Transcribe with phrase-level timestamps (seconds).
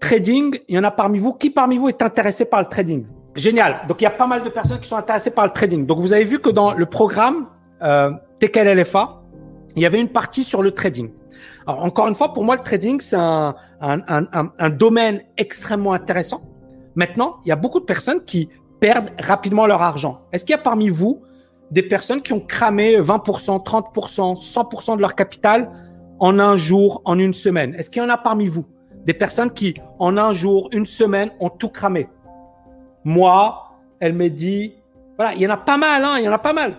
[0.00, 1.32] trading, il y en a parmi vous.
[1.32, 3.06] Qui parmi vous est intéressé par le trading?
[3.34, 3.82] Génial.
[3.88, 5.86] Donc il y a pas mal de personnes qui sont intéressées par le trading.
[5.86, 7.46] Donc vous avez vu que dans le programme
[7.82, 9.22] euh, TKLFA,
[9.76, 11.10] il y avait une partie sur le trading.
[11.66, 15.92] Alors encore une fois, pour moi, le trading, c'est un, un, un, un, domaine extrêmement
[15.92, 16.42] intéressant.
[16.96, 18.48] Maintenant, il y a beaucoup de personnes qui
[18.80, 20.22] perdent rapidement leur argent.
[20.32, 21.22] Est-ce qu'il y a parmi vous
[21.70, 25.70] des personnes qui ont cramé 20%, 30%, 100% de leur capital
[26.18, 27.74] en un jour, en une semaine?
[27.74, 28.64] Est-ce qu'il y en a parmi vous?
[29.04, 32.08] Des personnes qui, en un jour, une semaine, ont tout cramé
[33.04, 34.74] Moi, elle me dit,
[35.16, 36.76] voilà, il y en a pas mal, hein, il y en a pas mal.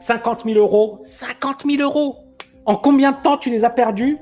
[0.00, 2.16] 50 000 euros, 50 000 euros.
[2.64, 4.18] En combien de temps tu les as perdus?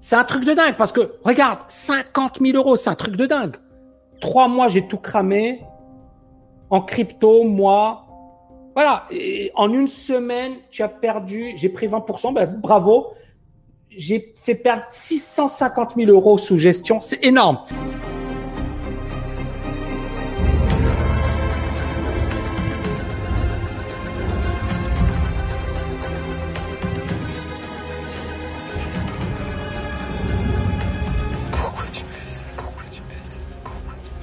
[0.00, 3.26] C'est un truc de dingue parce que, regarde, 50 000 euros, c'est un truc de
[3.26, 3.56] dingue.
[4.20, 5.64] Trois mois, j'ai tout cramé.
[6.70, 8.06] En crypto, moi,
[8.74, 9.04] voilà.
[9.10, 13.14] Et en une semaine, tu as perdu, j'ai pris 20%, ben, bravo.
[13.96, 17.00] J'ai fait perdre 650 000 euros sous gestion.
[17.00, 17.58] C'est énorme.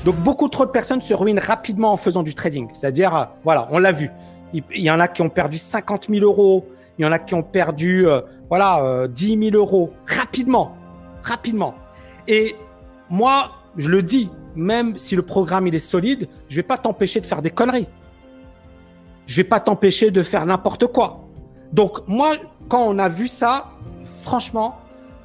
[0.06, 2.70] Donc beaucoup trop de personnes se ruinent rapidement en faisant du trading.
[2.74, 4.10] C'est-à-dire, euh, voilà, on l'a vu.
[4.54, 6.66] Il, y en a qui ont perdu 50 000 euros.
[6.98, 10.76] Il y en a qui ont perdu, euh, voilà, euh, 10 000 euros rapidement,
[11.24, 11.76] rapidement.
[12.28, 12.56] Et
[13.10, 17.22] moi, je le dis, même si le programme il est solide, je vais pas t'empêcher
[17.22, 17.88] de faire des conneries.
[19.28, 21.28] Je vais pas t'empêcher de faire n'importe quoi.
[21.72, 22.36] Donc moi,
[22.68, 23.72] quand on a vu ça,
[24.22, 24.78] franchement,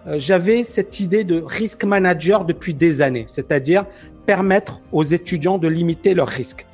[0.07, 3.25] euh, j'avais cette idée de risk manager depuis des années.
[3.27, 3.87] C'est-à-dire,
[4.27, 6.67] permettre aux étudiants de limiter leurs risques.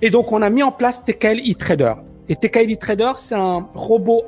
[0.00, 1.94] Et donc, on a mis en place TKL e-Trader.
[2.28, 4.22] Et TKL e-Trader, c'est un robot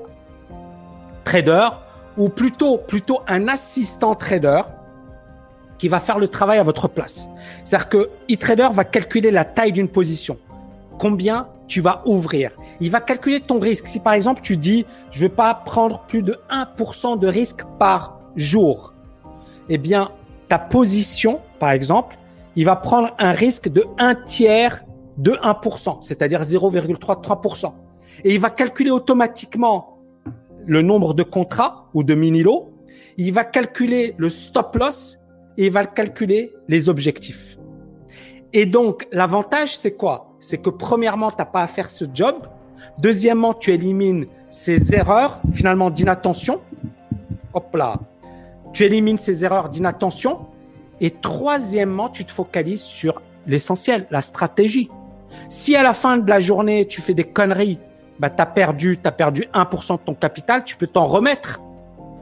[1.30, 1.68] trader
[2.16, 4.62] ou plutôt, plutôt un assistant trader
[5.78, 7.28] qui va faire le travail à votre place.
[7.62, 10.36] C'est-à-dire que e-Trader va calculer la taille d'une position.
[10.98, 12.50] Combien tu vas ouvrir.
[12.80, 13.86] Il va calculer ton risque.
[13.86, 18.18] Si par exemple tu dis, je veux pas prendre plus de 1% de risque par
[18.34, 18.92] jour,
[19.68, 20.10] eh bien,
[20.48, 22.18] ta position, par exemple,
[22.56, 24.82] il va prendre un risque de un tiers
[25.16, 27.72] de 1%, c'est-à-dire 0,33%.
[28.24, 29.89] Et il va calculer automatiquement
[30.70, 32.70] le nombre de contrats ou de mini-lots.
[33.16, 35.18] Il va calculer le stop loss
[35.58, 37.58] et il va calculer les objectifs.
[38.52, 40.32] Et donc, l'avantage, c'est quoi?
[40.38, 42.36] C'est que premièrement, tu n'as pas à faire ce job.
[42.98, 46.60] Deuxièmement, tu élimines ces erreurs, finalement, d'inattention.
[47.52, 47.98] Hop là.
[48.72, 50.46] Tu élimines ces erreurs d'inattention
[51.00, 54.88] et troisièmement, tu te focalises sur l'essentiel, la stratégie.
[55.48, 57.80] Si à la fin de la journée, tu fais des conneries,
[58.20, 61.58] bah, tu as perdu, as perdu 1% de ton capital, tu peux t'en remettre.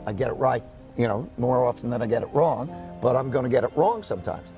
[0.07, 0.63] I get it right,
[0.97, 2.69] you know, more often than I get it wrong,
[3.03, 4.49] but I'm going to get it wrong sometimes.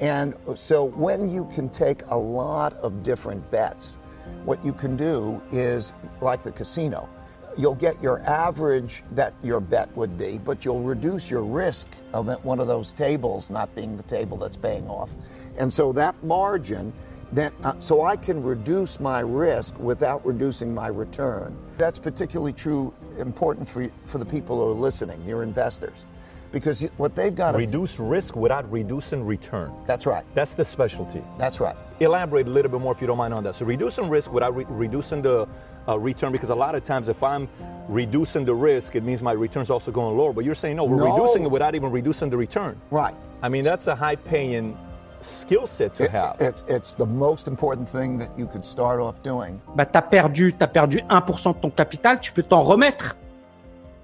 [0.00, 3.96] And so when you can take a lot of different bets,
[4.44, 7.08] what you can do is like the casino.
[7.56, 12.28] you'll get your average that your bet would be, but you'll reduce your risk of
[12.44, 15.10] one of those tables not being the table that's paying off.
[15.58, 16.92] And so that margin,
[17.32, 21.56] then, uh, so I can reduce my risk without reducing my return.
[21.78, 26.04] That's particularly true, important for, for the people who are listening, your investors.
[26.52, 29.72] Because what they've got to reduce risk without reducing return.
[29.86, 30.24] That's right.
[30.34, 31.22] That's the specialty.
[31.38, 31.76] That's right.
[32.00, 33.54] Elaborate a little bit more if you don't mind on that.
[33.54, 35.46] So reducing risk without re- reducing the
[35.88, 37.48] uh, return because a lot of times if I'm
[37.88, 40.32] reducing the risk, it means my return's also going lower.
[40.32, 41.14] But you're saying no, we're No.
[41.16, 42.76] reducing it without even reducing the return.
[42.90, 43.14] Right.
[43.42, 44.76] I mean, that's a high paying
[45.22, 46.34] skill set to It- have.
[46.40, 49.56] it's, it's the most important thing that you could start off doing.
[49.76, 53.16] Bah, tu as perdu, t'as perdu 1% de ton capital, tu peux t'en remettre.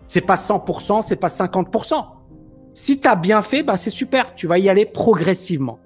[0.06, 2.05] C'est pas 100%, c'est pas 50%.
[2.75, 5.78] Si tu as bien fait, bah, c'est super, tu vas y aller progressivement.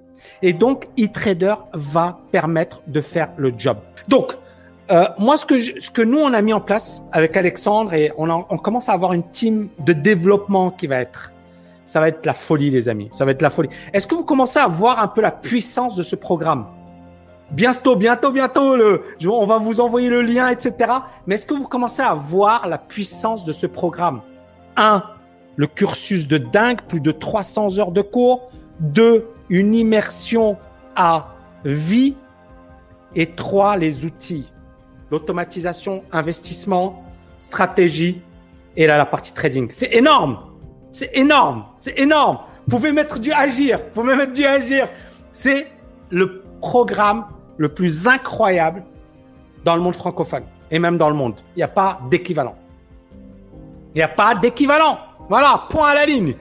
[0.43, 3.79] Et donc, e-trader va permettre de faire le job.
[4.09, 4.37] Donc,
[4.91, 7.95] euh, moi, ce que, je- ce que nous, on a mis en place avec Alexandre,
[7.95, 11.33] et on, en- on commence à avoir une team de développement qui va être,
[11.91, 13.09] ça va être la folie, les amis.
[13.11, 13.69] Ça va être la folie.
[13.92, 16.66] Est-ce que vous commencez à voir un peu la puissance de ce programme?
[17.51, 20.72] Bientôt, bientôt, bientôt, le, on va vous envoyer le lien, etc.
[21.27, 24.21] Mais est-ce que vous commencez à voir la puissance de ce programme?
[24.77, 25.03] Un,
[25.57, 28.53] le cursus de dingue, plus de 300 heures de cours.
[28.78, 30.59] Deux, une immersion
[30.95, 31.34] à
[31.65, 32.15] vie.
[33.16, 34.53] Et trois, les outils.
[35.10, 37.03] L'automatisation, investissement,
[37.41, 38.21] stratégie.
[38.77, 39.66] Et là, la partie trading.
[39.72, 40.50] C'est énorme.
[40.92, 41.65] C'est énorme.
[41.81, 42.39] C'est énorme.
[42.66, 43.78] Vous pouvez mettre du agir.
[43.78, 44.89] Vous pouvez mettre du agir.
[45.33, 45.69] C'est
[46.10, 47.27] le programme
[47.57, 48.83] le plus incroyable
[49.65, 51.34] dans le monde francophone et même dans le monde.
[51.57, 52.57] Il n'y a pas d'équivalent.
[53.95, 54.98] Il n'y a pas d'équivalent.
[55.28, 56.34] Voilà, point à la ligne.